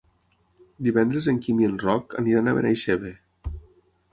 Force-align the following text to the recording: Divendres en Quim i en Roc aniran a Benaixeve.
Divendres 0.87 1.27
en 1.33 1.37
Quim 1.47 1.61
i 1.63 1.67
en 1.73 1.75
Roc 1.83 2.15
aniran 2.23 2.49
a 2.53 2.57
Benaixeve. 2.61 3.13